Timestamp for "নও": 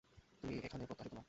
1.13-1.19